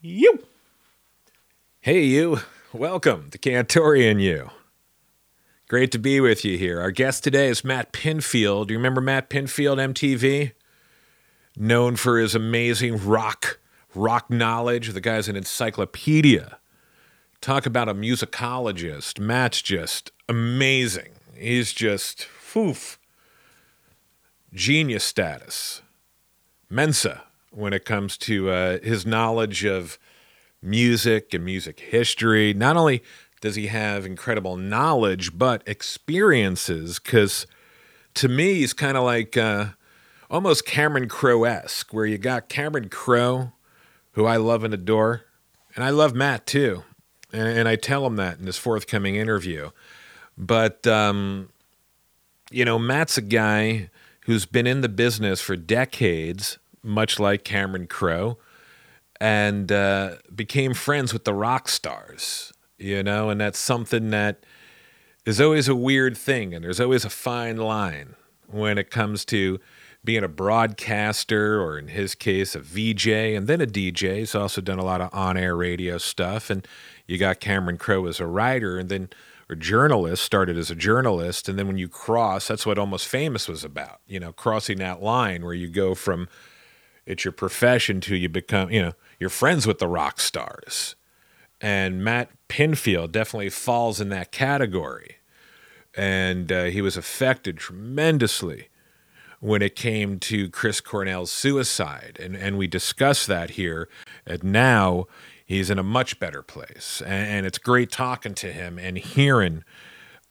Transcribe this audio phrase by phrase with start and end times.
[0.00, 0.46] You.
[1.80, 2.38] Hey, you.
[2.72, 4.50] Welcome to Cantore and YEW.
[5.66, 6.80] Great to be with you here.
[6.80, 8.68] Our guest today is Matt Pinfield.
[8.68, 10.52] Do you remember Matt Pinfield, MTV?
[11.56, 13.58] Known for his amazing rock,
[13.92, 14.92] rock knowledge.
[14.92, 16.58] The guy's an encyclopedia.
[17.40, 19.18] Talk about a musicologist.
[19.18, 21.10] Matt's just amazing.
[21.36, 23.00] He's just, poof,
[24.54, 25.82] genius status.
[26.70, 29.98] Mensa when it comes to uh, his knowledge of
[30.62, 32.52] music and music history.
[32.52, 33.02] Not only
[33.40, 37.46] does he have incredible knowledge, but experiences, because
[38.14, 39.66] to me, he's kind of like uh,
[40.30, 43.52] almost Cameron Crowe esque, where you got Cameron Crowe,
[44.12, 45.22] who I love and adore,
[45.74, 46.82] and I love Matt too.
[47.32, 49.70] And, and I tell him that in this forthcoming interview.
[50.36, 51.50] But, um,
[52.50, 53.90] you know, Matt's a guy
[54.22, 58.38] who's been in the business for decades much like Cameron Crowe,
[59.20, 64.44] and uh, became friends with the rock stars, you know, and that's something that
[65.26, 68.14] is always a weird thing, and there's always a fine line
[68.46, 69.60] when it comes to
[70.04, 74.20] being a broadcaster, or in his case, a VJ, and then a DJ.
[74.20, 76.48] He's also done a lot of on air radio stuff.
[76.48, 76.66] And
[77.06, 79.10] you got Cameron Crowe as a writer, and then
[79.50, 81.48] a journalist, started as a journalist.
[81.48, 85.02] And then when you cross, that's what Almost Famous was about, you know, crossing that
[85.02, 86.28] line where you go from
[87.08, 90.94] it's your profession to you become, you know, you're friends with the rock stars.
[91.58, 95.16] And Matt Pinfield definitely falls in that category.
[95.96, 98.68] And uh, he was affected tremendously
[99.40, 102.18] when it came to Chris Cornell's suicide.
[102.20, 103.88] And, and we discussed that here.
[104.26, 105.06] And now
[105.46, 107.00] he's in a much better place.
[107.04, 109.64] And, and it's great talking to him and hearing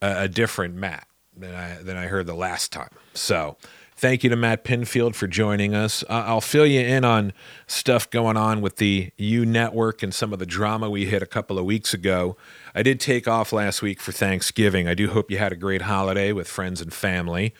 [0.00, 2.90] a, a different Matt than I, than I heard the last time.
[3.14, 3.56] So,
[3.98, 6.04] Thank you to Matt Pinfield for joining us.
[6.04, 7.32] Uh, I'll fill you in on
[7.66, 11.26] stuff going on with the YEW Network and some of the drama we hit a
[11.26, 12.36] couple of weeks ago.
[12.76, 14.86] I did take off last week for Thanksgiving.
[14.86, 17.52] I do hope you had a great holiday with friends and family.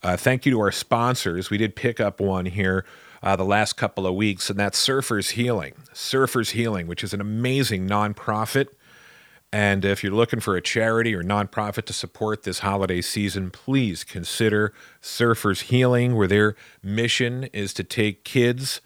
[0.00, 1.50] Uh, thank you to our sponsors.
[1.50, 2.84] We did pick up one here
[3.20, 5.74] uh, the last couple of weeks, and that's Surfers Healing.
[5.92, 8.68] Surfers Healing, which is an amazing nonprofit
[9.52, 14.04] and if you're looking for a charity or nonprofit to support this holiday season, please
[14.04, 14.72] consider
[15.02, 18.80] Surfers Healing, where their mission is to take kids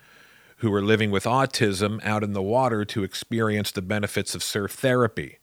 [0.58, 4.72] who are living with autism out in the water to experience the benefits of surf
[4.72, 5.38] therapy.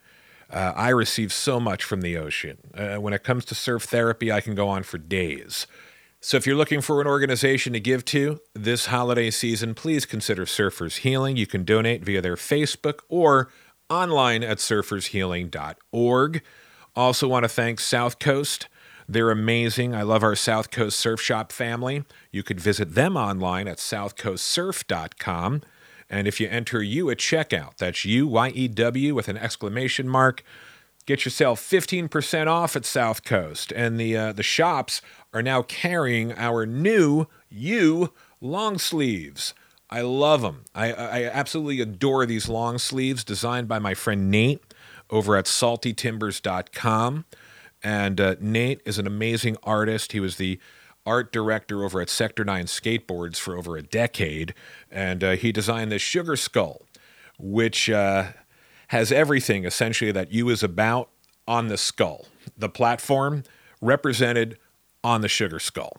[0.49, 2.57] Uh, I receive so much from the ocean.
[2.73, 5.67] Uh, when it comes to surf therapy, I can go on for days.
[6.19, 10.45] So if you're looking for an organization to give to this holiday season, please consider
[10.45, 11.37] Surfers Healing.
[11.37, 13.49] You can donate via their Facebook or
[13.91, 16.41] online at surfershealing.org.
[16.95, 18.67] Also, want to thank South Coast.
[19.07, 19.93] They're amazing.
[19.93, 22.05] I love our South Coast Surf Shop family.
[22.31, 25.61] You could visit them online at southcoastsurf.com.
[26.09, 30.07] And if you enter U at checkout, that's U Y E W with an exclamation
[30.07, 30.43] mark,
[31.05, 33.71] get yourself 15% off at South Coast.
[33.73, 35.01] And the, uh, the shops
[35.33, 39.53] are now carrying our new U long sleeves.
[39.91, 40.63] I love them.
[40.73, 44.61] I, I absolutely adore these long sleeves designed by my friend Nate
[45.09, 47.25] over at saltytimbers.com.
[47.83, 50.13] And uh, Nate is an amazing artist.
[50.13, 50.59] He was the
[51.05, 54.53] art director over at Sector 9 Skateboards for over a decade.
[54.89, 56.83] And uh, he designed this sugar skull,
[57.37, 58.29] which uh,
[58.89, 61.09] has everything essentially that you is about
[61.47, 62.27] on the skull.
[62.57, 63.43] The platform
[63.81, 64.57] represented
[65.03, 65.97] on the sugar skull.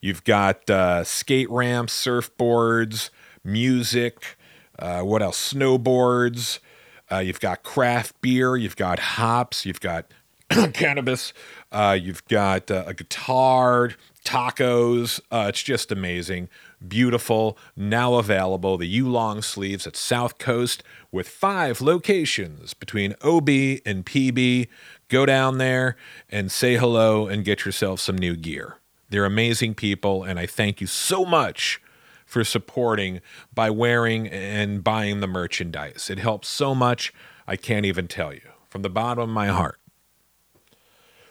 [0.00, 3.10] You've got uh, skate ramps, surfboards,
[3.44, 4.36] music.
[4.78, 5.52] Uh, what else?
[5.52, 6.58] Snowboards.
[7.10, 8.56] Uh, you've got craft beer.
[8.56, 9.66] You've got hops.
[9.66, 10.06] You've got
[10.72, 11.32] cannabis.
[11.70, 13.92] Uh, you've got uh, a guitar,
[14.24, 15.20] tacos.
[15.30, 16.48] Uh, it's just amazing.
[16.86, 17.56] Beautiful.
[17.76, 18.78] Now available.
[18.78, 23.48] The U long sleeves at South Coast with five locations between OB
[23.84, 24.68] and PB.
[25.08, 25.96] Go down there
[26.30, 28.78] and say hello and get yourself some new gear.
[29.10, 31.82] They're amazing people, and I thank you so much
[32.32, 33.20] for supporting
[33.54, 36.08] by wearing and buying the merchandise.
[36.08, 37.12] It helps so much,
[37.46, 38.40] I can't even tell you
[38.70, 39.78] from the bottom of my heart.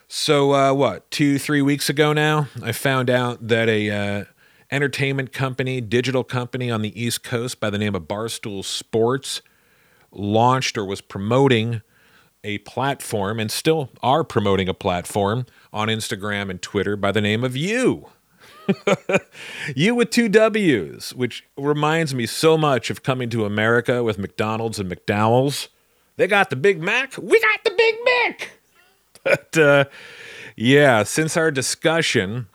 [0.07, 4.25] So, uh, what, two, three weeks ago now, I found out that a uh,
[4.69, 9.41] entertainment company, digital company on the East Coast by the name of Barstool Sports
[10.11, 11.81] launched or was promoting
[12.43, 17.43] a platform and still are promoting a platform on Instagram and Twitter by the name
[17.43, 18.09] of You.
[19.75, 24.79] you with two W's, which reminds me so much of coming to America with McDonald's
[24.79, 25.69] and McDowell's.
[26.17, 28.51] They got the Big Mac, we got the Big Mac.
[29.23, 29.85] But uh,
[30.55, 32.47] yeah, since our discussion,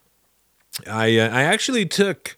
[0.84, 2.36] I uh, I actually took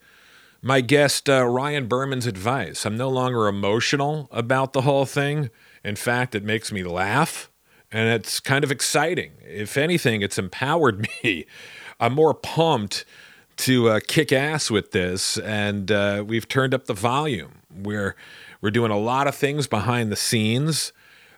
[0.61, 2.85] my guest uh, Ryan Berman's advice.
[2.85, 5.49] I'm no longer emotional about the whole thing.
[5.83, 7.51] In fact, it makes me laugh
[7.91, 9.33] and it's kind of exciting.
[9.43, 11.47] If anything, it's empowered me.
[12.01, 13.05] I'm more pumped
[13.59, 17.63] to uh, kick ass with this, and uh, we've turned up the volume.
[17.75, 18.17] We're
[18.61, 20.93] we're doing a lot of things behind the scenes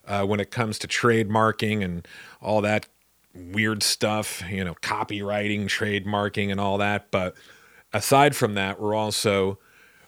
[0.06, 2.06] uh, when it comes to trademarking and
[2.40, 2.87] all that
[3.34, 7.11] weird stuff, you know, copywriting, trademarking, and all that.
[7.11, 7.37] But
[7.93, 9.58] aside from that, we're also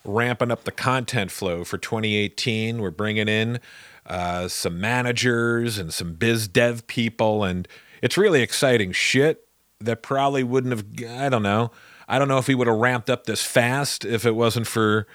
[0.04, 2.80] ramping up the content flow for 2018.
[2.80, 3.60] We're bringing in
[4.06, 7.68] uh, some managers and some biz dev people, and
[8.02, 9.46] it's really exciting shit
[9.80, 11.10] that probably wouldn't have.
[11.20, 11.70] I don't know.
[12.12, 15.06] I don't know if he would have ramped up this fast if it wasn't for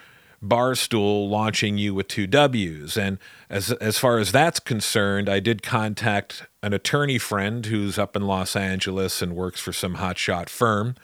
[0.43, 2.97] Barstool launching you with two W's.
[2.97, 3.19] And
[3.51, 8.23] as as far as that's concerned, I did contact an attorney friend who's up in
[8.23, 10.95] Los Angeles and works for some hotshot firm.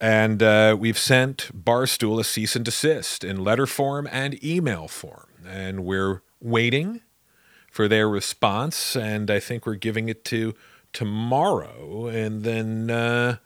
[0.00, 5.28] And uh, we've sent Barstool a cease and desist in letter form and email form.
[5.46, 7.02] And we're waiting
[7.70, 8.96] for their response.
[8.96, 10.54] And I think we're giving it to
[10.94, 12.06] tomorrow.
[12.06, 12.90] And then.
[12.90, 13.36] Uh,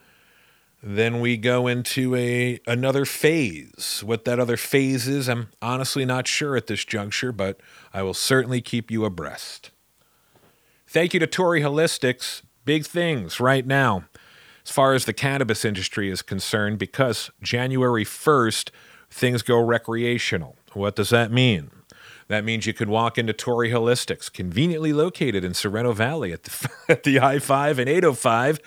[0.89, 4.03] then we go into a another phase.
[4.07, 7.59] What that other phase is, I'm honestly not sure at this juncture, but
[7.93, 9.73] I will certainly keep you abreast.
[10.87, 12.43] Thank you to Torrey Holistics.
[12.65, 14.05] Big things right now
[14.65, 18.71] as far as the cannabis industry is concerned because January 1st,
[19.11, 20.57] things go recreational.
[20.73, 21.71] What does that mean?
[22.29, 26.71] That means you can walk into Torrey Holistics, conveniently located in Sorrento Valley at the,
[26.89, 28.61] at the I 5 and 805,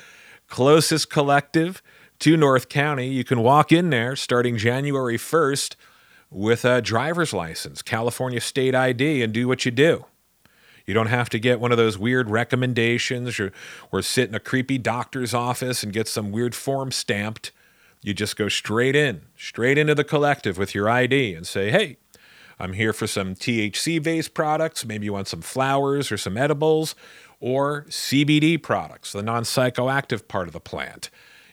[0.48, 1.81] closest collective
[2.19, 3.07] to North County.
[3.07, 5.75] You can walk in there starting January 1st
[6.30, 10.06] with a driver's license, California state ID, and do what you do.
[10.86, 13.51] You don't have to get one of those weird recommendations or,
[13.92, 17.51] or sit in a creepy doctor's office and get some weird form stamped.
[18.01, 21.98] You just go straight in, straight into the collective with your ID and say, hey,
[22.60, 24.86] I'm here for some THC based products.
[24.86, 26.95] Maybe you want some flowers or some edibles
[27.39, 31.10] or CBD products, the non psychoactive part of the plant.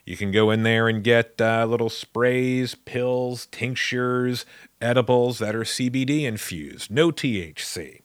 [0.06, 4.46] You can go in there and get uh, little sprays, pills, tinctures,
[4.80, 8.00] edibles that are CBD infused, no THC.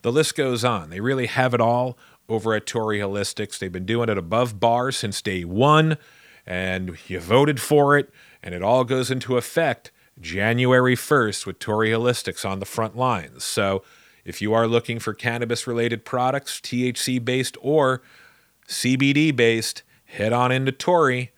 [0.00, 0.88] The list goes on.
[0.88, 3.58] They really have it all over at Torrey Holistics.
[3.58, 5.98] They've been doing it above bar since day one,
[6.46, 8.10] and you voted for it,
[8.42, 13.44] and it all goes into effect January 1st with Torrey Holistics on the front lines.
[13.44, 13.82] So
[14.24, 18.00] if you are looking for cannabis related products, THC based or
[18.66, 21.30] CBD based, head on into Torrey.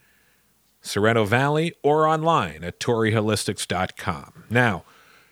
[0.85, 4.45] Sorrento Valley, or online at torreyholistics.com.
[4.49, 4.83] Now,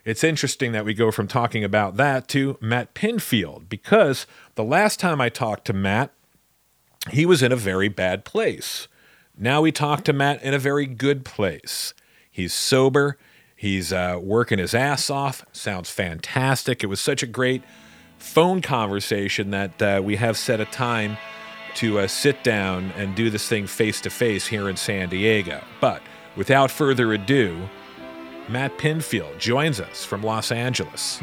[0.03, 4.99] it's interesting that we go from talking about that to Matt Pinfield because the last
[4.99, 6.11] time I talked to Matt,
[7.11, 8.87] he was in a very bad place.
[9.37, 11.93] Now we talk to Matt in a very good place.
[12.29, 13.17] He's sober.
[13.55, 15.45] He's uh, working his ass off.
[15.53, 16.83] Sounds fantastic.
[16.83, 17.63] It was such a great
[18.17, 21.17] phone conversation that uh, we have set a time
[21.75, 25.63] to uh, sit down and do this thing face to face here in San Diego.
[25.81, 26.01] But
[26.35, 27.69] without further ado,
[28.49, 31.19] Matt Pinfield joins us from Los Angeles.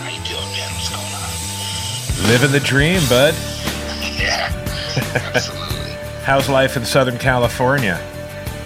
[0.00, 0.70] How you doing, man?
[0.72, 2.30] What's going on?
[2.30, 3.34] Living the dream, bud.
[4.18, 4.50] yeah,
[5.34, 5.68] absolutely.
[6.24, 8.00] How's life in Southern California?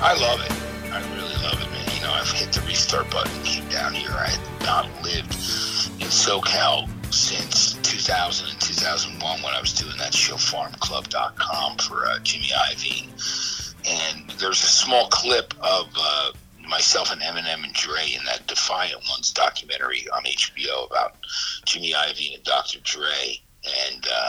[0.01, 0.53] I love it.
[0.93, 1.85] I really love it, man.
[1.95, 4.13] You know, I've hit the restart button down here.
[4.13, 5.35] I had not lived
[5.99, 12.21] in SoCal since 2000 and 2001 when I was doing that show farmclub.com for uh,
[12.21, 13.11] Jimmy Iovine.
[13.89, 16.31] And there's a small clip of uh,
[16.69, 21.17] myself and Eminem and Dre in that Defiant Ones documentary on HBO about
[21.65, 22.79] Jimmy Iovine and Dr.
[22.85, 23.41] Dre.
[23.91, 24.29] And uh,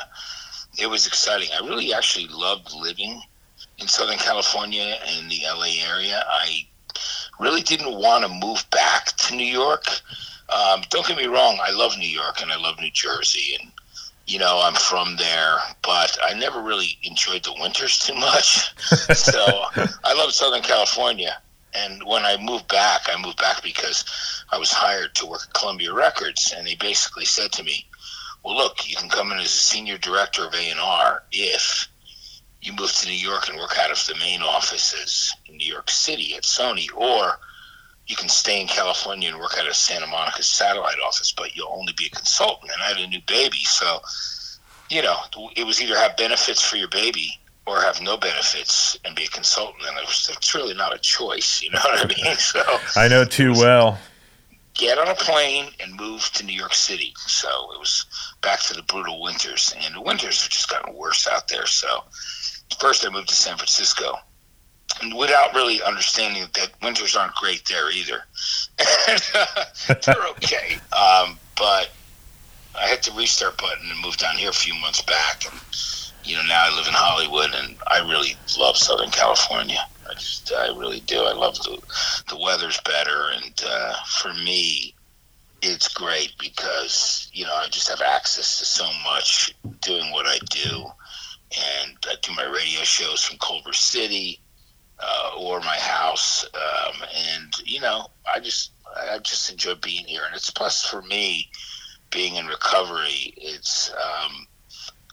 [0.80, 1.50] it was exciting.
[1.54, 3.22] I really actually loved living
[3.78, 6.26] in Southern California and the LA area.
[6.28, 6.66] I
[7.40, 9.86] really didn't want to move back to New York.
[10.50, 13.72] Um, don't get me wrong, I love New York and I love New Jersey, and
[14.26, 18.74] you know I'm from there, but I never really enjoyed the winters too much.
[19.16, 19.66] so
[20.04, 21.38] I love Southern California.
[21.74, 24.06] And when I moved back, I moved back because
[24.52, 27.86] I was hired to work at Columbia Records, and they basically said to me,
[28.44, 31.88] "Well, look, you can come in as a senior director of A and R if."
[32.62, 35.90] You move to New York and work out of the main offices in New York
[35.90, 37.40] City at Sony, or
[38.08, 41.72] you can stay in California and work out of Santa Monica satellite office, but you'll
[41.72, 42.72] only be a consultant.
[42.72, 44.00] And I had a new baby, so
[44.90, 45.18] you know
[45.56, 47.30] it was either have benefits for your baby
[47.66, 49.84] or have no benefits and be a consultant.
[49.88, 52.36] And it was, it's really not a choice, you know what I mean?
[52.40, 52.64] So
[52.96, 54.00] I know too well.
[54.74, 57.14] get on a plane and move to New York City.
[57.18, 58.06] So it was
[58.42, 61.66] back to the brutal winters, and the winters have just gotten worse out there.
[61.66, 62.04] So
[62.80, 64.18] first, I moved to San Francisco,
[65.02, 68.24] and without really understanding that winters aren't great there either.
[69.08, 69.66] and, uh,
[70.06, 71.90] they're okay, um, but
[72.80, 75.60] I hit the restart button and moved down here a few months back, and
[76.24, 79.80] you know now I live in Hollywood, and I really love Southern California.
[80.10, 81.22] I just, I really do.
[81.22, 81.82] I love the
[82.30, 84.94] the weather's better, and uh, for me,
[85.62, 90.38] it's great because you know I just have access to so much doing what I
[90.50, 90.86] do,
[91.56, 94.42] and I do my radio shows from Culver City
[95.00, 100.24] uh, or my house, um, and you know I just I just enjoy being here,
[100.26, 101.50] and it's plus for me
[102.10, 103.34] being in recovery.
[103.38, 104.48] It's um,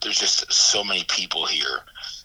[0.02, 1.80] there's just so many people here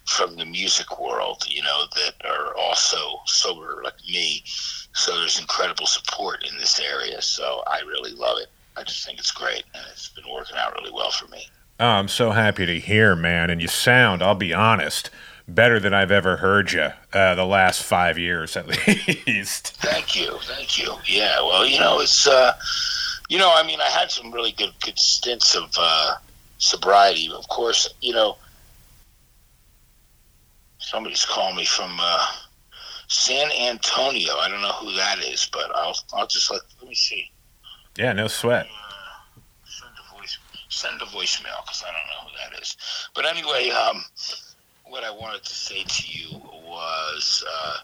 [0.06, 4.44] from the music world, you know, that are also sober like me.
[4.94, 7.22] So there's incredible support in this area.
[7.22, 8.48] So I really love it.
[8.76, 11.48] I just think it's great, and it's been working out really well for me.
[11.80, 13.50] Oh, I'm so happy to hear, man.
[13.50, 15.10] And you sound, I'll be honest,
[15.48, 18.68] better than I've ever heard you uh, the last five years at
[19.28, 19.78] least.
[19.78, 20.94] Thank you, thank you.
[21.06, 22.54] Yeah, well, you know, it's, uh,
[23.30, 26.16] you know, I mean, I had some really good good stints of uh,
[26.58, 27.32] sobriety.
[27.32, 28.38] Of course, you know,
[30.80, 32.26] somebody's calling me from uh,
[33.08, 34.36] San Antonio.
[34.36, 37.30] I don't know who that is, but I'll I'll just let let me see.
[37.98, 38.66] Yeah, no sweat.
[38.66, 40.38] Uh, send a voice
[40.70, 42.78] send a voicemail because I don't know who that is.
[43.14, 44.04] But anyway, um,
[44.86, 47.78] what I wanted to say to you was, uh,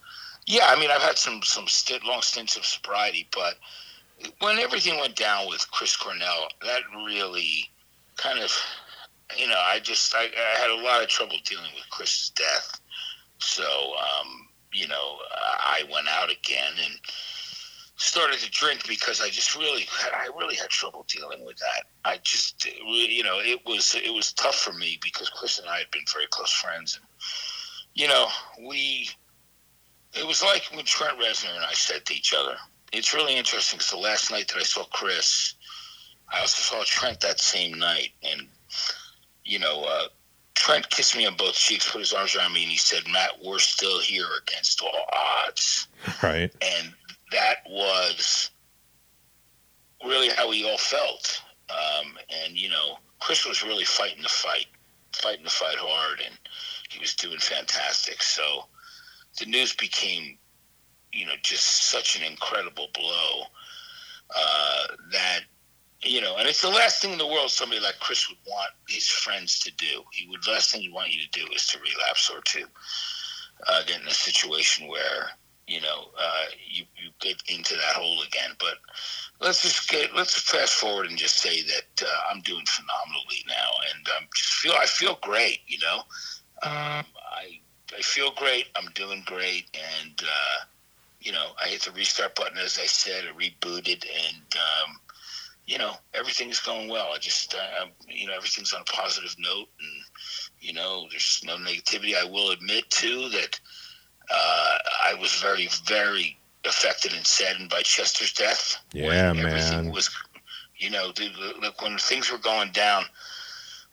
[0.47, 1.65] yeah, I mean, I've had some some
[2.05, 3.55] long stints of sobriety, but
[4.39, 7.69] when everything went down with Chris Cornell, that really
[8.15, 8.51] kind of,
[9.37, 12.79] you know, I just I, I had a lot of trouble dealing with Chris's death
[13.39, 16.99] so, um, you know, I went out again and
[17.97, 21.85] started to drink because I just really, I really had trouble dealing with that.
[22.03, 25.79] I just, you know, it was it was tough for me because Chris and I
[25.79, 27.05] had been very close friends, and
[27.93, 28.27] you know,
[28.67, 29.09] we.
[30.13, 32.55] It was like when Trent Reznor and I said to each other.
[32.93, 35.55] It's really interesting because the last night that I saw Chris,
[36.31, 38.47] I also saw Trent that same night, and
[39.43, 40.07] you know, uh,
[40.53, 43.31] Trent kissed me on both cheeks, put his arms around me, and he said, "Matt,
[43.43, 45.05] we're still here against all
[45.45, 45.87] odds."
[46.23, 46.51] Right.
[46.61, 46.93] And
[47.35, 48.49] that was
[50.05, 51.41] really how we all felt.
[51.69, 54.67] Um, and you know, Chris was really fighting the fight,
[55.13, 56.37] fighting the fight hard, and
[56.89, 58.21] he was doing fantastic.
[58.21, 58.65] So
[59.39, 60.37] the news became,
[61.11, 63.43] you know, just such an incredible blow
[64.35, 65.41] uh, that
[66.03, 68.71] you know, and it's the last thing in the world somebody like Chris would want
[68.87, 70.03] his friends to do.
[70.11, 72.65] He would the last thing he'd want you to do is to relapse or to
[73.67, 75.31] uh, get in a situation where
[75.67, 78.51] you know uh, you you get into that hole again.
[78.60, 78.75] But
[79.41, 83.69] let's just get let's fast forward and just say that uh, I'm doing phenomenally now,
[83.93, 85.60] and I'm just feel I feel great.
[85.67, 85.98] You know,
[86.63, 87.60] um, I
[87.95, 88.67] I feel great.
[88.75, 89.65] I'm doing great,
[90.01, 90.65] and uh,
[91.22, 93.25] you know I hit the restart button as I said.
[93.25, 94.55] I rebooted and.
[94.55, 95.00] Um,
[95.67, 97.10] you know, everything's going well.
[97.12, 100.03] I just, uh, you know, everything's on a positive note, and
[100.60, 102.15] you know, there's no negativity.
[102.15, 103.60] I will admit too that
[104.29, 108.77] uh, I was very, very affected and saddened by Chester's death.
[108.94, 109.91] Yeah, man.
[109.91, 110.10] Was,
[110.77, 113.05] you know, dude, look when things were going down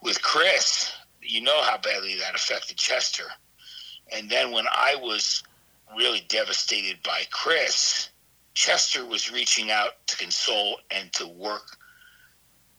[0.03, 3.25] with Chris, you know how badly that affected Chester,
[4.11, 5.43] and then when I was
[5.97, 8.09] really devastated by Chris
[8.55, 11.77] Chester was reaching out to console and to work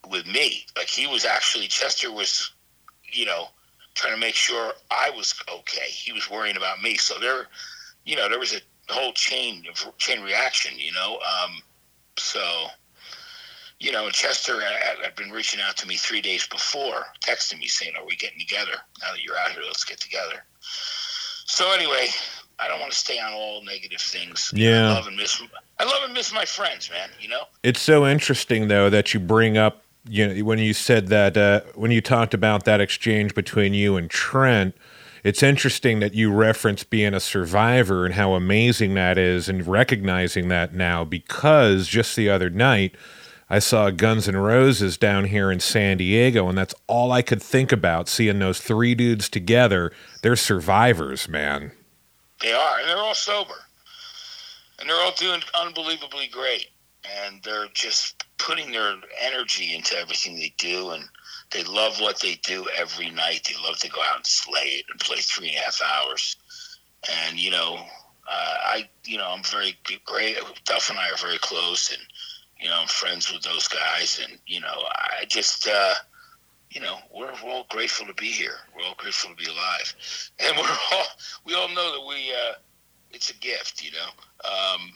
[0.09, 0.65] with me.
[0.75, 2.51] Like he was actually Chester was,
[3.11, 3.47] you know,
[3.93, 5.87] trying to make sure I was okay.
[5.87, 6.95] He was worrying about me.
[6.95, 7.47] So there,
[8.05, 10.77] you know, there was a whole chain of chain reaction.
[10.77, 11.61] You know, um,
[12.17, 12.67] so
[13.79, 17.67] you know, Chester had, had been reaching out to me three days before, texting me
[17.67, 18.73] saying, "Are we getting together?
[19.01, 20.43] Now that you're out here, let's get together."
[21.45, 22.07] So anyway,
[22.59, 24.51] I don't want to stay on all negative things.
[24.55, 24.89] Yeah.
[24.89, 25.41] I love and miss.
[25.79, 27.09] I love and miss my friends, man.
[27.19, 27.43] You know.
[27.63, 29.82] It's so interesting though that you bring up.
[30.07, 33.95] You know, when you said that, uh, when you talked about that exchange between you
[33.95, 34.75] and Trent,
[35.23, 40.49] it's interesting that you reference being a survivor and how amazing that is, and recognizing
[40.49, 42.95] that now because just the other night.
[43.49, 47.41] I saw Guns N' Roses down here in San Diego, and that's all I could
[47.41, 49.91] think about seeing those three dudes together.
[50.21, 51.71] They're survivors, man.
[52.41, 53.53] They are, and they're all sober,
[54.79, 56.69] and they're all doing unbelievably great,
[57.21, 61.03] and they're just putting their energy into everything they do, and
[61.51, 63.47] they love what they do every night.
[63.47, 66.37] They love to go out and slay it and play three and a half hours,
[67.09, 67.75] and you know,
[68.29, 70.37] uh, I, you know, I'm very great.
[70.65, 72.01] Duff and I are very close, and
[72.61, 74.85] You know, I'm friends with those guys, and you know,
[75.21, 75.95] I just, uh,
[76.71, 78.57] you know, we're, we're all grateful to be here.
[78.75, 79.95] We're all grateful to be alive,
[80.39, 81.05] and we're all
[81.45, 82.55] we all know that we uh,
[83.11, 84.49] it's a gift, you know.
[84.49, 84.91] Um,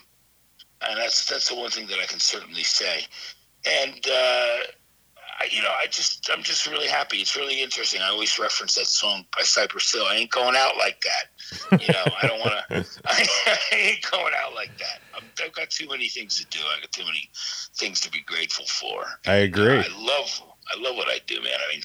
[0.82, 3.06] and that's that's the one thing that I can certainly say.
[3.68, 4.56] And uh,
[5.40, 7.18] I, you know, I just I'm just really happy.
[7.18, 8.00] It's really interesting.
[8.02, 10.04] I always reference that song by Cypress Hill.
[10.08, 11.80] I ain't going out like that.
[11.80, 13.00] You know, I don't want to.
[13.06, 13.26] I,
[13.72, 15.00] I ain't going out like that.
[15.14, 16.58] i have got too many things to do.
[16.60, 17.30] I got too many
[17.76, 19.04] things to be grateful for.
[19.26, 19.78] I agree.
[19.78, 20.42] Uh, I love
[20.74, 21.52] I love what I do, man.
[21.68, 21.82] I mean,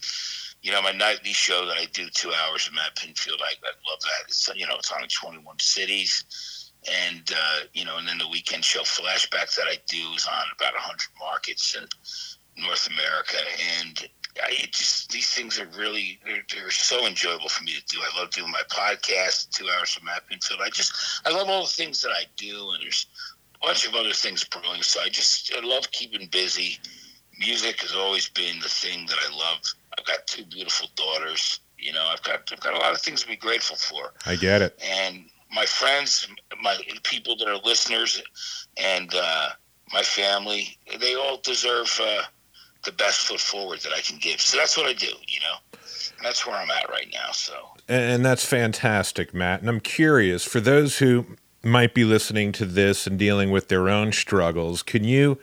[0.61, 3.41] you know, my nightly show that I do two hours with Matt Pinfield.
[3.41, 4.29] I, I love that.
[4.29, 8.63] It's you know, it's on 21 cities and uh, you know, and then the weekend
[8.63, 11.87] show flashbacks that I do is on about hundred markets in
[12.63, 13.37] North America,
[13.79, 14.07] and
[14.41, 17.99] I just these things are really they're, they're, so enjoyable for me to do.
[18.01, 20.61] I love doing my podcast, two hours from Matt Pinfield.
[20.61, 20.93] I just
[21.25, 23.05] I love all the things that I do, and there's
[23.55, 24.81] a bunch of other things brewing.
[24.81, 26.79] So I just I love keeping busy.
[27.39, 29.59] Music has always been the thing that I love.
[29.97, 31.59] I've got two beautiful daughters.
[31.77, 34.13] You know, I've got I've got a lot of things to be grateful for.
[34.25, 34.79] I get it.
[34.83, 36.27] And my friends,
[36.61, 38.21] my people that are listeners,
[38.77, 39.49] and uh,
[39.91, 42.23] my family, they all deserve uh,
[42.85, 44.41] the best foot forward that I can give.
[44.41, 45.79] So that's what I do, you know.
[46.17, 47.31] And that's where I'm at right now.
[47.31, 47.53] So.
[47.87, 49.61] And that's fantastic, Matt.
[49.61, 51.25] And I'm curious for those who
[51.63, 54.83] might be listening to this and dealing with their own struggles.
[54.83, 55.39] Can you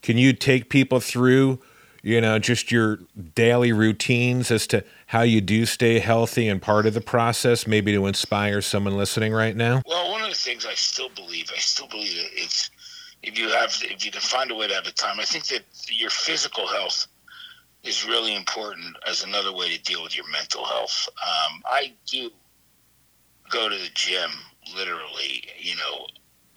[0.00, 1.58] can you take people through,
[2.08, 3.00] you know, just your
[3.34, 7.92] daily routines as to how you do stay healthy and part of the process, maybe
[7.92, 9.82] to inspire someone listening right now?
[9.86, 12.70] Well, one of the things I still believe, I still believe it's
[13.22, 15.20] if you have if you can find a way to have a time.
[15.20, 17.06] I think that your physical health
[17.84, 21.10] is really important as another way to deal with your mental health.
[21.22, 22.30] Um, I do
[23.50, 24.30] go to the gym
[24.74, 26.06] literally, you know,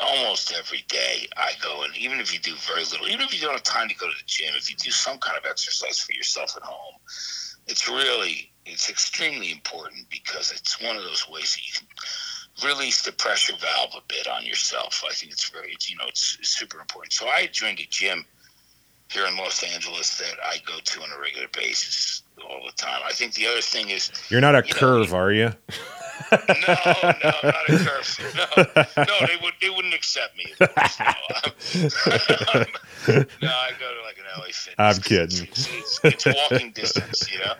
[0.01, 3.41] almost every day I go and even if you do very little, even if you
[3.41, 5.99] don't have time to go to the gym, if you do some kind of exercise
[5.99, 6.95] for yourself at home,
[7.67, 11.87] it's really it's extremely important because it's one of those ways that you can
[12.69, 15.03] release the pressure valve a bit on yourself.
[15.07, 17.13] I think it's very it's, you know it's, it's super important.
[17.13, 18.25] So I joined a gym
[19.09, 23.01] here in Los Angeles that I go to on a regular basis all the time.
[23.05, 25.53] I think the other thing is you're not a you curve, know, are you?
[26.31, 26.75] no,
[27.23, 28.19] no, not a curve.
[28.35, 28.63] No,
[29.03, 30.45] no, they would they wouldn't accept me.
[30.57, 32.65] Course, no.
[33.41, 34.75] no, I go to like an LA Fitness.
[34.77, 35.47] I'm kidding.
[35.47, 35.67] It's,
[36.03, 37.53] it's, it's, walking distance, you know.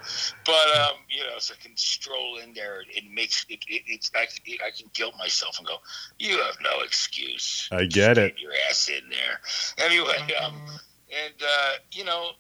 [0.46, 2.82] But um, you know, so I can stroll in there.
[2.90, 4.28] It makes it, it it's I,
[4.66, 5.78] I can guilt myself and go,
[6.20, 7.70] you have no excuse.
[7.72, 8.40] I get Just it.
[8.40, 9.86] your ass in there.
[9.86, 10.56] Anyway, um,
[11.12, 12.32] and uh, you know,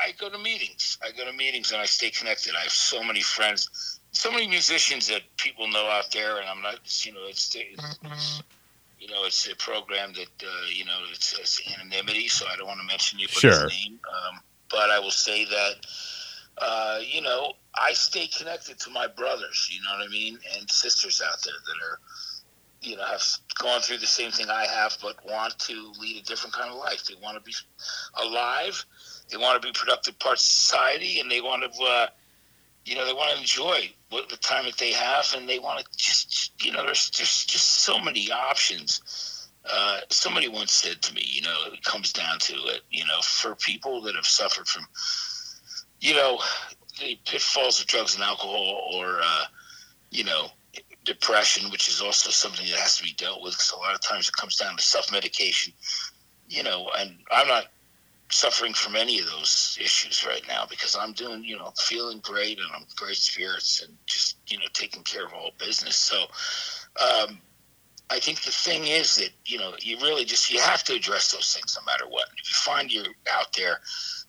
[0.00, 0.98] I go to meetings.
[1.02, 2.54] I go to meetings and I stay connected.
[2.56, 6.62] I have so many friends so many musicians that people know out there, and I'm
[6.62, 8.00] not, you know, it's, it's
[8.98, 12.66] you know, it's a program that uh, you know it's, it's, anonymity, so I don't
[12.66, 13.68] want to mention anybody's sure.
[13.68, 13.98] name.
[14.08, 15.74] Um, but I will say that,
[16.58, 20.70] uh, you know, I stay connected to my brothers, you know what I mean, and
[20.70, 22.00] sisters out there that are,
[22.82, 23.22] you know, have
[23.54, 26.76] gone through the same thing I have, but want to lead a different kind of
[26.76, 27.04] life.
[27.04, 27.54] They want to be
[28.22, 28.84] alive.
[29.30, 31.82] They want to be productive parts of society, and they want to.
[31.82, 32.06] Uh,
[32.84, 35.80] you know, they want to enjoy what the time that they have, and they want
[35.80, 39.48] to just, you know, there's just just so many options.
[39.70, 43.20] Uh, somebody once said to me, you know, it comes down to it, you know,
[43.20, 44.86] for people that have suffered from,
[46.00, 46.40] you know,
[46.98, 49.44] the pitfalls of drugs and alcohol, or, uh,
[50.10, 50.48] you know,
[51.04, 54.00] depression, which is also something that has to be dealt with, because a lot of
[54.00, 55.72] times it comes down to self medication.
[56.48, 57.66] You know, and I'm not
[58.30, 62.58] suffering from any of those issues right now because I'm doing, you know, feeling great
[62.58, 65.96] and I'm great spirits and just, you know, taking care of all business.
[65.96, 66.22] So,
[67.00, 67.38] um,
[68.12, 71.30] I think the thing is that, you know, you really just, you have to address
[71.30, 72.26] those things no matter what.
[72.38, 73.78] If you find you're out there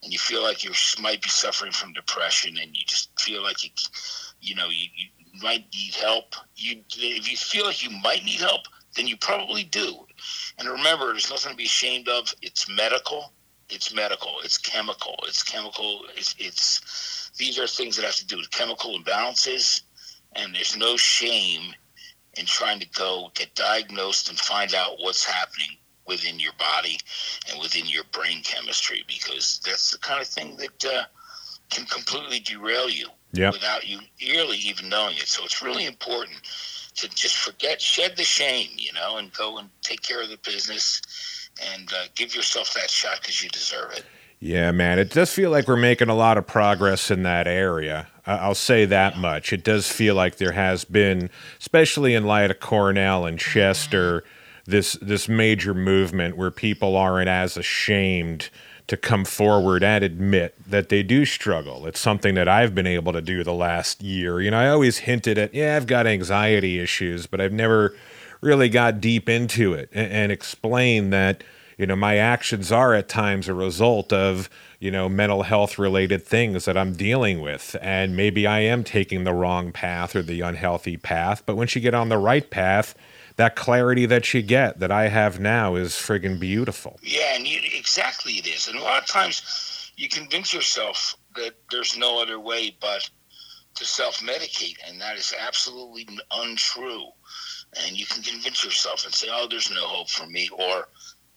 [0.03, 3.63] and you feel like you might be suffering from depression and you just feel like
[3.63, 3.71] you,
[4.39, 5.07] you know, you, you
[5.41, 8.61] might need help, you, if you feel like you might need help,
[8.95, 10.05] then you probably do.
[10.59, 12.33] And remember, there's nothing to be ashamed of.
[12.43, 13.33] It's medical
[13.71, 16.01] it's medical, it's chemical, it's chemical.
[16.15, 19.81] It's, it's these are things that have to do with chemical imbalances,
[20.35, 21.73] and there's no shame
[22.35, 26.97] in trying to go get diagnosed and find out what's happening within your body
[27.49, 31.03] and within your brain chemistry because that's the kind of thing that uh,
[31.69, 33.53] can completely derail you yep.
[33.53, 35.27] without you really even knowing it.
[35.27, 36.37] So it's really important
[36.95, 40.37] to just forget, shed the shame, you know, and go and take care of the
[40.37, 41.01] business
[41.73, 44.05] and uh, give yourself that shot because you deserve it.
[44.39, 48.07] Yeah, man, it does feel like we're making a lot of progress in that area.
[48.25, 49.53] I'll say that much.
[49.53, 54.23] It does feel like there has been, especially in light of Cornell and Chester,
[54.65, 58.49] this this major movement where people aren't as ashamed
[58.87, 61.85] to come forward and admit that they do struggle.
[61.85, 64.41] It's something that I've been able to do the last year.
[64.41, 67.95] You know, I always hinted at, yeah, I've got anxiety issues, but I've never
[68.41, 71.43] really got deep into it and, and explained that,
[71.77, 74.49] you know, my actions are at times a result of,
[74.79, 77.75] you know, mental health related things that I'm dealing with.
[77.81, 81.43] And maybe I am taking the wrong path or the unhealthy path.
[81.45, 82.95] But once you get on the right path,
[83.37, 86.99] that clarity that you get that I have now is friggin' beautiful.
[87.01, 88.67] Yeah, and you, exactly it is.
[88.67, 93.09] And a lot of times you convince yourself that there's no other way but
[93.75, 97.07] to self medicate, and that is absolutely untrue.
[97.85, 100.87] And you can convince yourself and say, oh, there's no hope for me, or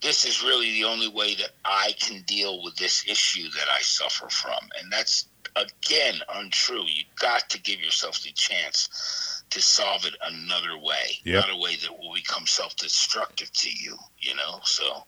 [0.03, 3.81] this is really the only way that I can deal with this issue that I
[3.81, 4.69] suffer from.
[4.81, 6.85] And that's, again, untrue.
[6.87, 11.47] You got to give yourself the chance to solve it another way, yep.
[11.47, 13.97] not a way that will become self-destructive to you.
[14.19, 15.05] You know, so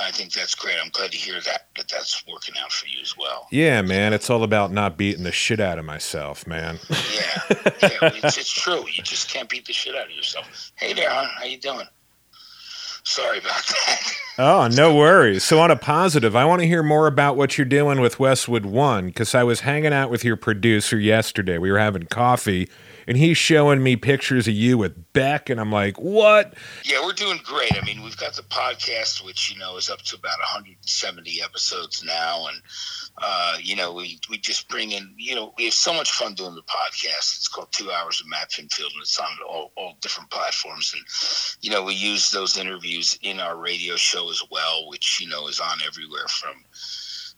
[0.00, 0.76] I think that's great.
[0.82, 3.48] I'm glad to hear that that that's working out for you as well.
[3.50, 6.78] Yeah, man, it's all about not beating the shit out of myself, man.
[6.90, 6.96] yeah,
[7.50, 7.58] yeah
[8.22, 8.84] it's, it's, true.
[8.88, 10.72] You just can't beat the shit out of yourself.
[10.76, 11.28] Hey there, hon.
[11.36, 11.86] How you doing?
[13.04, 14.12] Sorry about that.
[14.38, 15.42] Oh, no worries.
[15.44, 18.64] So, on a positive, I want to hear more about what you're doing with Westwood
[18.64, 21.58] One because I was hanging out with your producer yesterday.
[21.58, 22.70] We were having coffee
[23.06, 26.54] and he's showing me pictures of you with Beck, and I'm like, what?
[26.84, 27.76] Yeah, we're doing great.
[27.76, 32.02] I mean, we've got the podcast, which you know is up to about 170 episodes
[32.04, 32.62] now, and
[33.18, 36.34] uh, you know we we just bring in, you know, we have so much fun
[36.34, 37.36] doing the podcast.
[37.36, 41.04] It's called Two Hours of Matt Pinfield, and it's on all, all different platforms, and
[41.60, 45.48] you know we use those interviews in our radio show as well, which you know
[45.48, 46.54] is on everywhere from.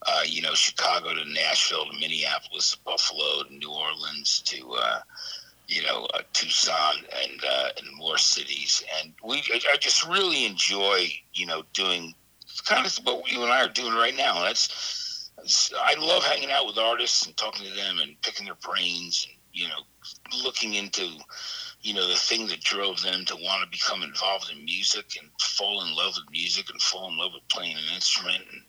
[0.06, 5.00] Uh, you know, Chicago to Nashville to Minneapolis, to Buffalo to New Orleans to uh,
[5.66, 8.82] you know, uh, Tucson and uh, and more cities.
[9.00, 12.14] And we, I just really enjoy, you know, doing
[12.64, 14.42] kind of what you and I are doing right now.
[14.42, 18.56] That's, that's I love hanging out with artists and talking to them and picking their
[18.56, 19.26] brains.
[19.28, 21.08] And, you know, looking into,
[21.84, 25.28] you know, the thing that drove them to want to become involved in music and
[25.40, 28.62] fall in love with music and fall in love with playing an instrument and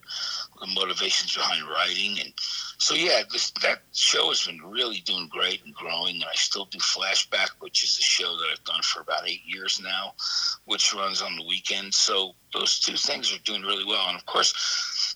[0.62, 2.34] the motivations behind writing and
[2.78, 6.16] so yeah, this that show has been really doing great and growing.
[6.16, 9.46] And I still do Flashback, which is a show that I've done for about eight
[9.46, 10.14] years now,
[10.66, 11.98] which runs on the weekends.
[11.98, 14.08] So those two things are doing really well.
[14.08, 14.54] And of course,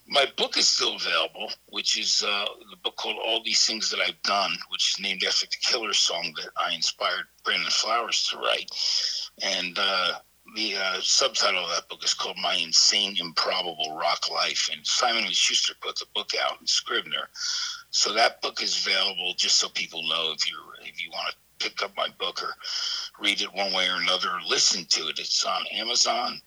[0.10, 4.00] my book is still available, which is uh, the book called All These Things That
[4.00, 8.38] I've Done, which is named after the Killer song that I inspired Brandon Flowers to
[8.38, 8.72] write.
[9.44, 10.14] And uh,
[10.56, 15.26] the uh, subtitle of that book is called My Insane Improbable Rock Life, and Simon
[15.26, 17.30] and Schuster put the book out in Scribner.
[17.92, 21.70] So that book is available just so people know if you're, if you want to
[21.70, 22.56] pick up my book or
[23.22, 25.20] read it one way or another, or listen to it.
[25.20, 26.42] It's on Amazon.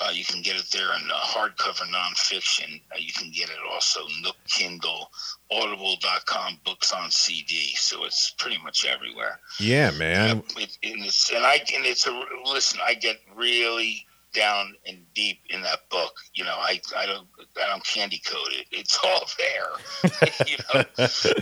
[0.00, 2.80] Uh, you can get it there in uh, hardcover nonfiction.
[2.90, 5.10] Uh, you can get it also Nook, Kindle,
[5.50, 7.74] Audible.com, books on CD.
[7.74, 9.38] So it's pretty much everywhere.
[9.60, 10.42] Yeah, man.
[10.56, 12.80] It, and, it's, and I and it's a listen.
[12.82, 16.14] I get really down and deep in that book.
[16.34, 17.28] You know, I I don't
[17.62, 18.66] I don't candy code it.
[18.70, 20.10] It's all there.
[20.46, 20.84] you know,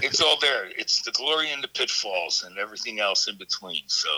[0.03, 0.69] it's all there.
[0.77, 3.83] It's the glory and the pitfalls and everything else in between.
[3.87, 4.09] So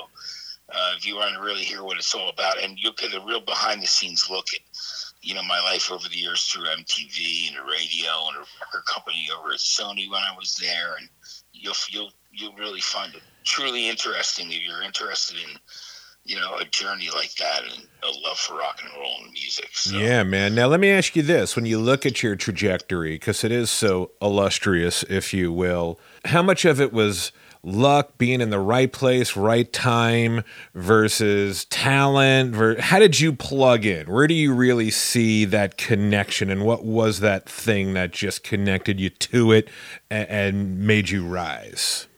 [0.72, 3.20] uh, if you want to really hear what it's all about, and you'll get a
[3.20, 4.60] real behind the scenes look at,
[5.20, 8.84] you know, my life over the years through MTV and the radio and a record
[8.86, 11.08] company over at Sony when I was there, and
[11.52, 15.58] you'll you'll you'll really find it truly interesting if you're interested in
[16.24, 19.70] you know, a journey like that and a love for rock and roll and music.
[19.72, 19.96] So.
[19.96, 20.54] Yeah, man.
[20.54, 23.70] Now, let me ask you this when you look at your trajectory, because it is
[23.70, 27.32] so illustrious, if you will, how much of it was
[27.64, 30.42] luck, being in the right place, right time
[30.74, 32.80] versus talent?
[32.80, 34.10] How did you plug in?
[34.10, 36.50] Where do you really see that connection?
[36.50, 39.68] And what was that thing that just connected you to it
[40.10, 42.08] and made you rise?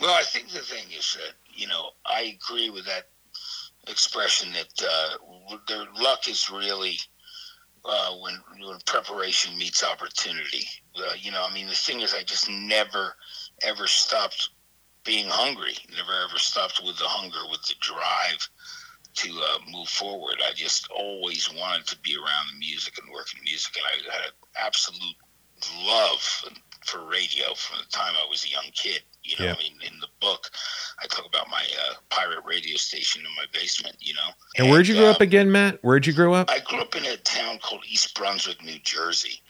[0.00, 3.08] Well, I think the thing is that, you know, I agree with that
[3.88, 6.96] expression that uh, their luck is really
[7.84, 10.66] uh, when when preparation meets opportunity.
[10.96, 13.14] Uh, you know, I mean, the thing is, I just never
[13.62, 14.50] ever stopped
[15.04, 15.74] being hungry.
[15.90, 18.48] Never ever stopped with the hunger, with the drive
[19.14, 20.36] to uh, move forward.
[20.46, 24.12] I just always wanted to be around the music and work in music, and I
[24.12, 25.16] had an absolute
[25.86, 26.44] love
[26.84, 29.02] for radio from the time I was a young kid.
[29.22, 30.50] You know, I mean, in the book,
[31.02, 33.96] I talk about my uh, pirate radio station in my basement.
[34.00, 34.28] You know.
[34.56, 35.78] And, and where'd you grow um, up again, Matt?
[35.82, 36.50] Where'd you grow up?
[36.50, 39.40] I grew up in a town called East Brunswick, New Jersey,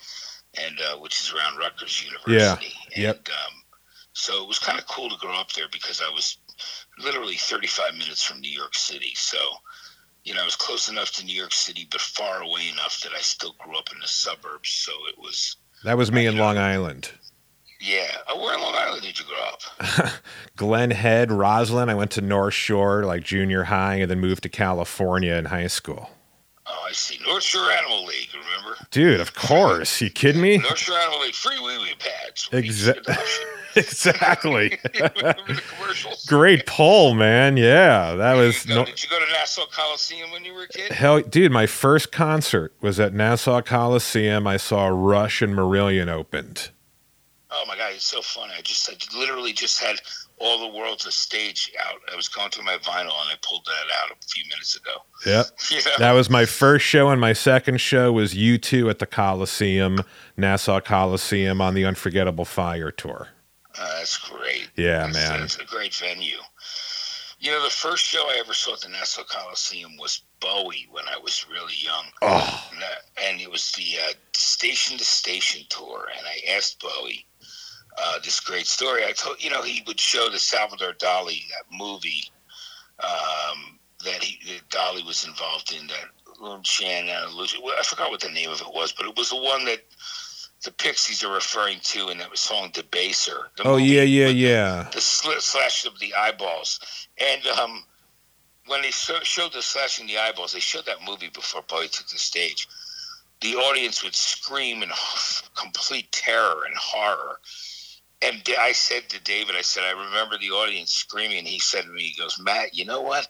[0.62, 2.36] and uh, which is around Rutgers University.
[2.36, 2.56] Yeah.
[2.94, 3.28] And, yep.
[3.28, 3.63] Um,
[4.14, 6.38] so it was kind of cool to grow up there because I was
[6.98, 9.12] literally 35 minutes from New York City.
[9.14, 9.36] So,
[10.24, 13.12] you know, I was close enough to New York City, but far away enough that
[13.12, 14.70] I still grew up in the suburbs.
[14.70, 15.56] So it was.
[15.84, 16.42] That was me in know.
[16.44, 17.10] Long Island.
[17.80, 18.06] Yeah.
[18.28, 20.10] Oh, where in Long Island did you grow up?
[20.56, 21.88] Glen Head, Roslyn.
[21.90, 25.66] I went to North Shore, like junior high, and then moved to California in high
[25.66, 26.08] school.
[26.66, 27.18] Oh, I see.
[27.26, 28.78] North Shore Animal League, remember?
[28.90, 30.00] Dude, of course.
[30.00, 30.58] You kidding me?
[30.58, 32.48] North Shore Animal League, free wee wee pads.
[32.52, 33.44] Exa- Adoption.
[33.76, 34.78] exactly.
[34.94, 36.24] commercials?
[36.26, 37.56] Great poll, man.
[37.56, 38.80] Yeah, that was you go.
[38.80, 38.84] no.
[38.86, 40.92] Did you go to Nassau Coliseum when you were a kid?
[40.92, 44.46] Hell, dude, my first concert was at Nassau Coliseum.
[44.46, 46.70] I saw Rush and Marillion opened.
[47.50, 48.52] Oh my god, it's so funny.
[48.56, 50.00] I just I literally just had
[50.38, 52.00] all the world's a stage out.
[52.12, 54.92] I was going through my vinyl and I pulled that out a few minutes ago.
[55.24, 55.46] Yep.
[55.70, 55.98] You know?
[55.98, 60.00] That was my first show, and my second show was U2 at the Coliseum,
[60.36, 63.28] Nassau Coliseum on the Unforgettable Fire tour.
[63.76, 64.70] Uh, that's great.
[64.76, 65.42] Yeah, That's- man.
[65.42, 66.38] It's a great venue.
[67.40, 71.04] You know, the first show I ever saw at the Nassau Coliseum was Bowie when
[71.08, 72.06] I was really young.
[72.22, 72.86] Oh, And, uh,
[73.22, 76.06] and it was the uh, Station to Station tour.
[76.16, 77.26] And I asked Bowie
[77.98, 79.04] uh, this great story.
[79.04, 82.30] I told, you know, he would show the Salvador Dali, that movie
[83.00, 86.04] um, that he that Dali was involved in, that
[86.42, 87.48] Un Chien Andalou.
[87.62, 89.80] Well, I forgot what the name of it was, but it was the one that
[90.64, 93.44] the Pixies are referring to in that song Debaser.
[93.56, 94.88] The oh yeah, yeah, the- yeah.
[94.92, 96.80] the slit slash of the eyeballs.
[97.18, 97.84] And um,
[98.66, 102.08] when they so- showed the slashing the eyeballs, they showed that movie before Bowie took
[102.08, 102.66] the stage.
[103.40, 104.90] The audience would scream in
[105.54, 107.38] complete terror and horror.
[108.22, 111.38] And I said to David, I said, I remember the audience screaming.
[111.38, 113.26] And he said to me, he goes, Matt, you know what?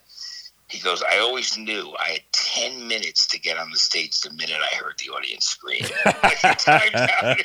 [0.67, 4.31] He goes, I always knew I had 10 minutes to get on the stage the
[4.33, 5.83] minute I heard the audience scream.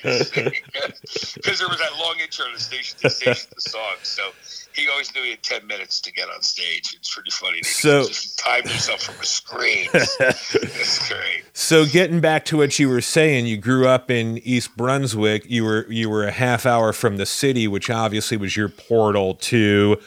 [0.00, 0.30] Because
[1.58, 3.96] there was that long intro to the station to station the song.
[4.02, 4.30] So
[4.74, 6.94] he always knew he had 10 minutes to get on stage.
[6.96, 7.58] It's pretty funny.
[7.60, 9.88] that he So- just timed himself from a scream.
[9.92, 11.44] That's great.
[11.52, 15.44] So getting back to what you were saying, you grew up in East Brunswick.
[15.48, 19.34] You were you were a half hour from the city, which obviously was your portal
[19.34, 19.98] to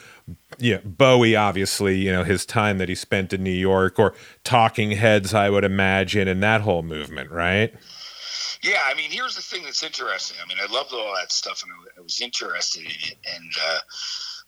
[0.58, 4.92] yeah, Bowie obviously, you know, his time that he spent in New York or Talking
[4.92, 7.74] Heads, I would imagine, and that whole movement, right?
[8.62, 10.38] Yeah, I mean, here's the thing that's interesting.
[10.42, 13.16] I mean, I loved all that stuff, and I- was interested in it.
[13.36, 13.78] And uh,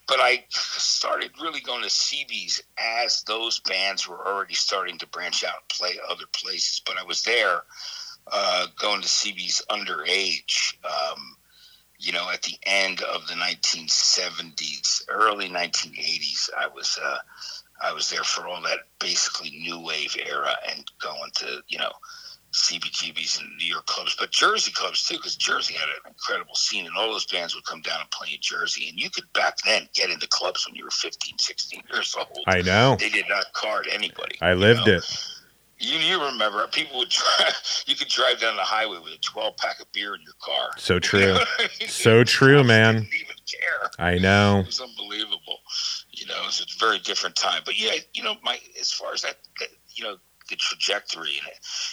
[0.08, 5.44] but I started really going to CBs as those bands were already starting to branch
[5.44, 6.80] out and play other places.
[6.86, 7.62] But I was there
[8.32, 10.74] uh, going to CBs underage.
[10.84, 11.36] Um,
[11.98, 17.18] you know, at the end of the 1970s, early 1980s, I was uh,
[17.80, 21.92] I was there for all that basically new wave era and going to you know
[22.52, 26.86] CBGBs and New York clubs, but Jersey clubs too, because Jersey had an incredible scene,
[26.86, 28.88] and all those bands would come down and play in Jersey.
[28.88, 32.44] And you could back then get into clubs when you were 15, 16 years old.
[32.46, 32.96] I know.
[32.98, 34.38] They did not card anybody.
[34.40, 34.94] I lived know?
[34.94, 35.35] it.
[35.78, 37.54] You, you remember people would drive.
[37.86, 40.70] You could drive down the highway with a 12 pack of beer in your car.
[40.76, 41.20] So true.
[41.20, 41.88] know what I mean?
[41.88, 42.96] So true, man.
[42.96, 43.90] Even care.
[43.98, 44.60] I know.
[44.60, 45.60] It was unbelievable.
[46.10, 47.62] You know, it was a very different time.
[47.64, 50.16] But yeah, you know, my as far as that, that you know,
[50.48, 51.50] the trajectory and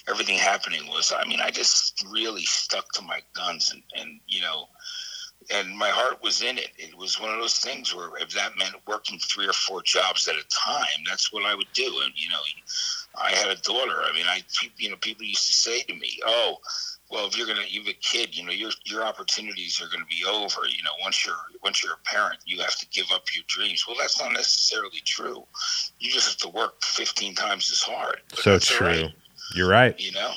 [0.07, 4.41] everything happening was, I mean, I just really stuck to my guns and, and you
[4.41, 4.67] know,
[5.53, 6.69] and my heart was in it.
[6.77, 10.27] It was one of those things where if that meant working three or four jobs
[10.27, 12.01] at a time, that's what I would do.
[12.03, 12.39] And you know,
[13.15, 14.01] I had a daughter.
[14.03, 14.43] I mean, I
[14.77, 16.57] you know, people used to say to me, "Oh,
[17.09, 20.05] well, if you're gonna you have a kid, you know, your your opportunities are gonna
[20.09, 20.61] be over.
[20.67, 23.85] You know, once you're once you're a parent, you have to give up your dreams."
[23.87, 25.45] Well, that's not necessarily true.
[25.99, 28.21] You just have to work 15 times as hard.
[28.33, 28.87] So true.
[28.87, 29.13] right
[29.53, 29.99] You're right.
[29.99, 30.33] you know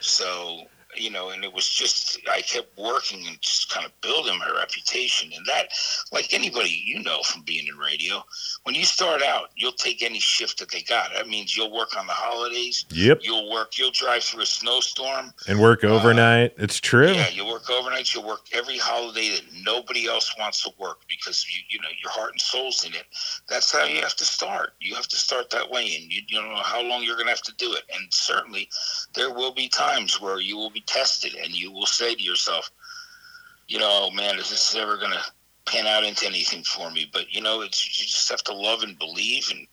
[0.00, 0.60] so
[0.98, 4.50] you know and it was just i kept working and just kind of building my
[4.50, 5.30] reputation.
[5.36, 5.68] And that
[6.12, 8.22] like anybody you know from being in radio
[8.64, 11.10] when you start out you'll take any shift that they got.
[11.14, 12.84] That means you'll work on the holidays.
[12.90, 13.20] Yep.
[13.22, 15.32] you'll work you'll drive through a snowstorm.
[15.48, 16.54] And work uh, overnight.
[16.56, 17.12] it's true.
[17.12, 18.14] yeah you'll work overnight.
[18.14, 22.10] You'll work every holiday that nobody else wants to work because you you know your
[22.10, 23.04] heart and soul's in it.
[23.48, 24.74] That's how you have to start.
[24.80, 27.26] You have to start that way and you, you don't know how long you're going
[27.26, 27.82] to have to do it.
[27.94, 28.68] And certainly
[29.14, 32.70] there will be times where you will be tested and you will say to yourself
[33.68, 35.22] you know man is this ever going to
[35.70, 38.82] pan out into anything for me but you know it's you just have to love
[38.82, 39.66] and believe and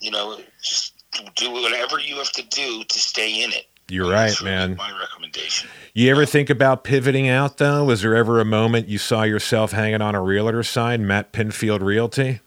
[0.00, 1.02] you know just
[1.36, 4.76] do whatever you have to do to stay in it You're That's right, really man.
[4.76, 7.84] my recommendation You ever think about pivoting out though?
[7.84, 11.80] Was there ever a moment you saw yourself hanging on a realtor sign, Matt Pinfield
[11.80, 12.40] Realty?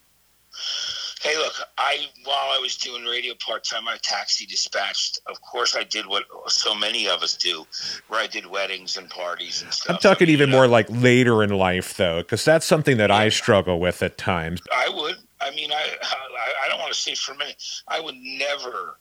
[1.92, 5.20] I while I was doing radio part time, I taxi dispatched.
[5.26, 7.66] Of course, I did what so many of us do,
[8.08, 9.96] where I did weddings and parties and stuff.
[9.96, 12.66] I'm talking I mean, even you know, more like later in life though, because that's
[12.66, 14.62] something that I struggle with at times.
[14.74, 17.62] I would, I mean, I I, I don't want to say for a minute.
[17.90, 18.98] I would never,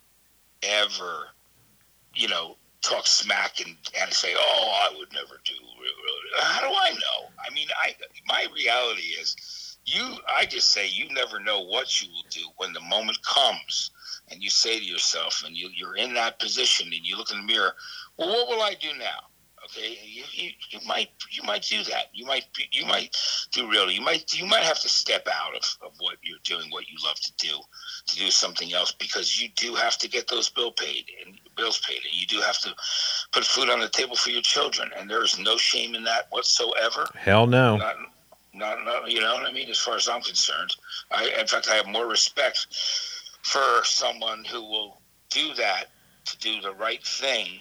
[0.64, 1.29] ever,
[2.14, 5.55] you know, talk smack and, and say, "Oh, I would never do."
[6.38, 7.31] Uh, how do I know?
[7.38, 7.94] I mean, I
[8.26, 10.16] my reality is, you.
[10.29, 13.90] I just say you never know what you will do when the moment comes,
[14.31, 17.38] and you say to yourself, and you, you're in that position, and you look in
[17.38, 17.75] the mirror.
[18.16, 19.31] Well, what will I do now?
[19.66, 22.07] Okay, you, you, you might you might do that.
[22.12, 23.14] You might you might
[23.53, 23.95] do really.
[23.95, 26.97] You might you might have to step out of, of what you're doing, what you
[27.05, 27.57] love to do,
[28.07, 31.81] to do something else because you do have to get those bill paid and bills
[31.87, 32.75] paid, and you do have to
[33.33, 34.90] put food on the table for your children.
[34.97, 37.07] And there is no shame in that whatsoever.
[37.14, 37.77] Hell no.
[37.77, 37.97] Not,
[38.53, 39.69] not, not you know what I mean.
[39.69, 40.75] As far as I'm concerned,
[41.11, 42.67] I in fact I have more respect
[43.43, 45.87] for someone who will do that
[46.27, 47.61] to do the right thing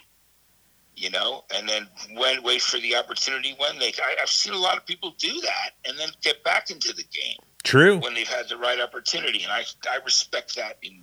[1.00, 3.88] you know, and then when wait for the opportunity when they.
[3.88, 7.04] I, have seen a lot of people do that and then get back into the
[7.04, 7.38] game.
[7.64, 7.98] True.
[8.00, 11.02] When they've had the right opportunity, and I I respect that in,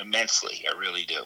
[0.00, 0.64] immensely.
[0.68, 1.22] I really do.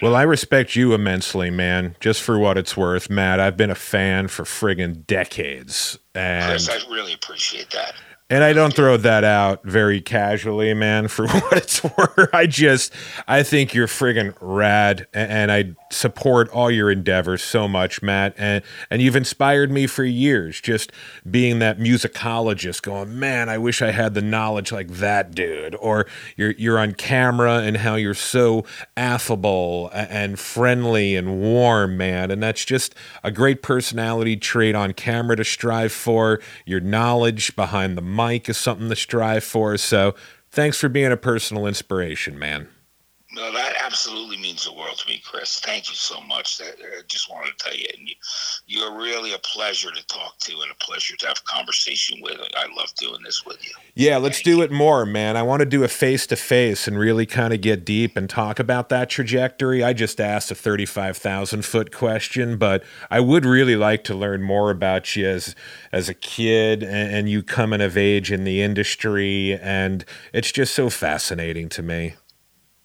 [0.00, 1.96] Well, I respect you immensely, man.
[2.00, 3.40] Just for what it's worth, Matt.
[3.40, 7.94] I've been a fan for friggin' decades, and Chris, I really appreciate that.
[8.32, 12.30] And I don't throw that out very casually, man, for what it's worth.
[12.32, 12.90] I just,
[13.28, 18.34] I think you're friggin' rad, and I support all your endeavors so much, Matt.
[18.38, 20.92] And and you've inspired me for years, just
[21.30, 25.74] being that musicologist, going, man, I wish I had the knowledge like that dude.
[25.74, 28.64] Or you're you're on camera and how you're so
[28.96, 32.30] affable and friendly and warm, man.
[32.30, 36.40] And that's just a great personality trait on camera to strive for.
[36.64, 39.76] Your knowledge behind the mic is something to strive for.
[39.76, 40.14] So
[40.50, 42.68] thanks for being a personal inspiration, man.
[43.34, 45.58] No, that absolutely means the world to me, Chris.
[45.60, 46.60] Thank you so much.
[46.60, 48.14] I uh, just wanted to tell you, and you,
[48.66, 52.38] you're really a pleasure to talk to and a pleasure to have a conversation with.
[52.54, 53.72] I love doing this with you.
[53.94, 54.62] Yeah, let's Thank do you.
[54.62, 55.38] it more, man.
[55.38, 58.28] I want to do a face to face and really kind of get deep and
[58.28, 59.82] talk about that trajectory.
[59.82, 64.70] I just asked a 35,000 foot question, but I would really like to learn more
[64.70, 65.56] about you as
[65.90, 70.74] as a kid and, and you coming of age in the industry, and it's just
[70.74, 72.14] so fascinating to me.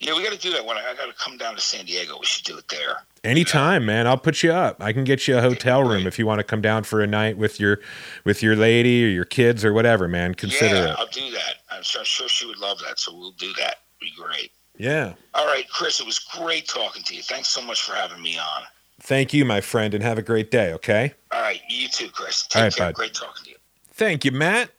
[0.00, 1.84] Yeah, we got to do that when I, I got to come down to San
[1.84, 2.18] Diego.
[2.20, 3.02] We should do it there.
[3.24, 4.06] Anytime, man.
[4.06, 4.80] I'll put you up.
[4.80, 7.06] I can get you a hotel room if you want to come down for a
[7.06, 7.80] night with your
[8.24, 10.34] with your lady or your kids or whatever, man.
[10.34, 10.96] Consider yeah, it.
[10.98, 11.56] I'll do that.
[11.70, 13.00] I'm sure, sure she would love that.
[13.00, 13.78] So we'll do that.
[14.00, 14.52] Be great.
[14.76, 15.14] Yeah.
[15.34, 15.98] All right, Chris.
[15.98, 17.22] It was great talking to you.
[17.22, 18.62] Thanks so much for having me on.
[19.00, 20.72] Thank you, my friend, and have a great day.
[20.74, 21.12] Okay.
[21.32, 21.60] All right.
[21.68, 22.46] You too, Chris.
[22.46, 22.86] Take All right, care.
[22.86, 22.94] Bud.
[22.94, 23.56] Great talking to you.
[23.92, 24.70] Thank you, Matt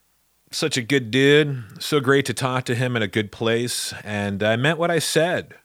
[0.52, 1.64] such a good dude.
[1.82, 3.94] So great to talk to him in a good place.
[4.04, 5.56] And I meant what I said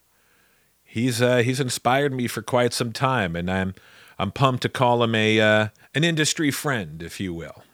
[0.94, 3.75] he's uh, he's inspired me for quite some time, and I'm
[4.18, 7.64] I'm pumped to call him a uh, an industry friend, if you will.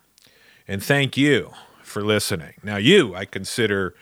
[0.66, 2.55] And thank you for listening.
[2.62, 3.94] Now, you, I consider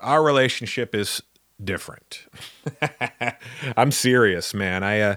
[0.00, 1.22] our relationship is
[1.62, 2.26] different.
[3.76, 4.82] I'm serious, man.
[4.82, 5.16] I uh,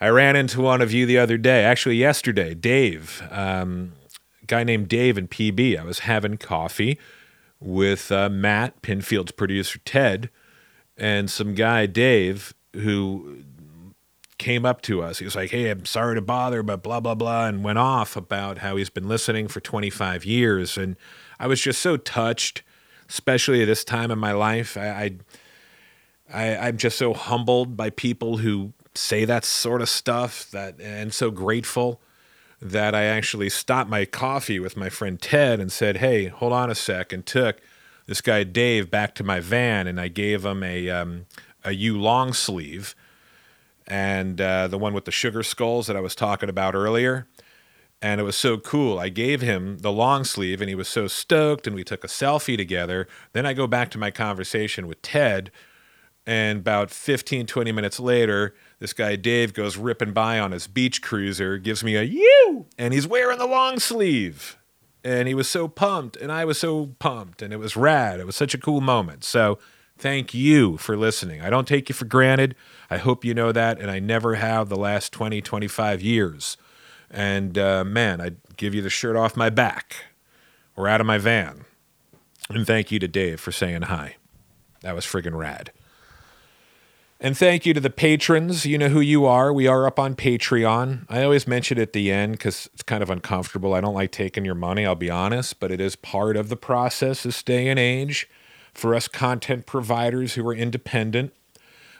[0.00, 3.92] I ran into one of you the other day, actually yesterday, Dave, um,
[4.50, 5.78] guy named Dave in PB.
[5.78, 6.98] I was having coffee
[7.60, 10.28] with uh, Matt, Pinfield's producer Ted,
[10.96, 13.44] and some guy Dave who
[14.38, 15.20] came up to us.
[15.20, 18.16] He was like, "Hey, I'm sorry to bother, but blah blah blah," and went off
[18.16, 20.76] about how he's been listening for 25 years.
[20.76, 20.96] And
[21.38, 22.62] I was just so touched,
[23.08, 24.76] especially at this time in my life.
[24.76, 25.16] I, I,
[26.32, 30.50] I I'm just so humbled by people who say that sort of stuff.
[30.50, 32.00] That and so grateful
[32.60, 36.70] that I actually stopped my coffee with my friend Ted and said, "Hey, hold on
[36.70, 37.60] a sec," and took
[38.06, 41.26] this guy Dave back to my van, and I gave him a um,
[41.64, 42.94] a YEW long sleeve,
[43.86, 47.26] and uh, the one with the sugar skulls that I was talking about earlier.
[48.02, 48.98] And it was so cool.
[48.98, 52.06] I gave him the long sleeve, and he was so stoked, and we took a
[52.06, 53.06] selfie together.
[53.34, 55.50] Then I go back to my conversation with Ted,
[56.26, 61.00] and about 15, 20 minutes later, this guy Dave goes ripping by on his beach
[61.00, 64.56] cruiser, gives me a you, and he's wearing the long sleeve.
[65.02, 68.20] And he was so pumped, and I was so pumped, and it was rad.
[68.20, 69.24] It was such a cool moment.
[69.24, 69.58] So
[70.00, 71.42] Thank you for listening.
[71.42, 72.56] I don't take you for granted.
[72.88, 76.56] I hope you know that, and I never have the last 20, 25 years.
[77.10, 79.96] And uh, man, I give you the shirt off my back
[80.74, 81.66] or out of my van.
[82.48, 84.16] And thank you to Dave for saying hi.
[84.80, 85.70] That was friggin' rad.
[87.22, 88.64] And thank you to the patrons.
[88.64, 89.52] You know who you are.
[89.52, 91.04] We are up on Patreon.
[91.10, 93.74] I always mention it at the end because it's kind of uncomfortable.
[93.74, 96.56] I don't like taking your money, I'll be honest, but it is part of the
[96.56, 98.26] process this day and age
[98.72, 101.34] for us content providers who are independent.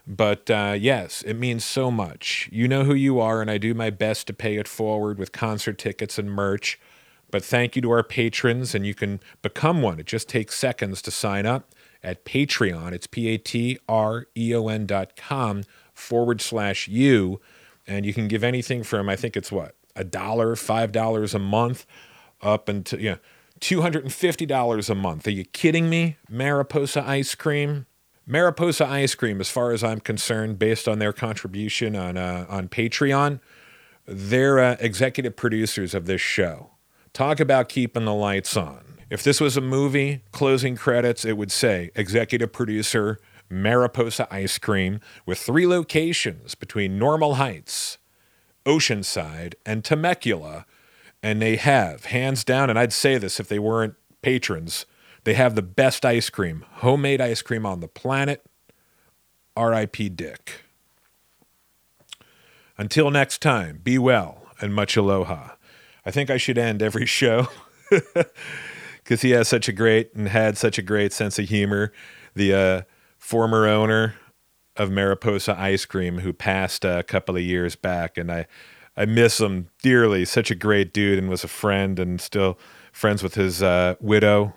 [0.07, 2.49] But uh, yes, it means so much.
[2.51, 5.33] You know who you are, and I do my best to pay it forward with
[5.33, 6.81] concert tickets and merch.
[7.31, 10.01] But thank you to our patrons, and you can become one.
[10.01, 12.93] It just takes seconds to sign up at Patreon.
[12.93, 17.39] It's P A T R E O N dot com forward slash YEW.
[17.87, 21.39] And you can give anything from, I think it's what, a dollar, five dollars a
[21.39, 21.87] month,
[22.43, 23.19] up until, you know,
[23.61, 25.27] $250 a month.
[25.27, 26.17] Are you kidding me?
[26.29, 27.87] Mariposa ice cream?
[28.27, 32.69] Mariposa ice cream, as far as I'm concerned, based on their contribution on, uh, on
[32.69, 33.41] Patreon,
[34.07, 36.71] they're uh, executive producers of this show.
[37.13, 38.90] Talk about keeping the lights on.
[39.11, 43.19] If this was a movie, closing credits, it would say executive producer
[43.51, 47.99] Mariposa Ice Cream with three locations between Normal Heights,
[48.65, 50.65] Oceanside, and Temecula.
[51.23, 54.87] And they have, hands down, and I'd say this if they weren't patrons,
[55.25, 58.45] they have the best ice cream, homemade ice cream on the planet.
[59.57, 60.11] R.I.P.
[60.11, 60.63] Dick.
[62.79, 65.51] Until next time, be well and much aloha.
[66.07, 67.49] I think I should end every show
[69.03, 71.93] because he has such a great and had such a great sense of humor.
[72.35, 72.83] The uh,
[73.19, 74.15] former owner
[74.77, 78.47] of Mariposa Ice Cream, who passed a couple of years back, and I,
[78.97, 80.25] I miss him dearly.
[80.25, 82.59] Such a great dude, and was a friend, and still
[82.93, 84.55] friends with his uh, widow,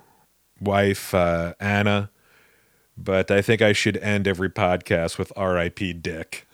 [0.62, 2.10] wife uh, Anna.
[2.96, 5.94] But I think I should end every podcast with R.I.P.
[5.94, 6.48] Dick.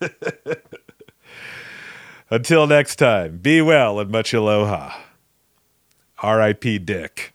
[2.30, 4.92] Until next time, be well and much aloha.
[6.22, 6.78] R.I.P.
[6.80, 7.34] Dick.